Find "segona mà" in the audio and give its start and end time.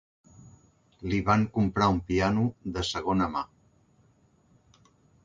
2.89-3.45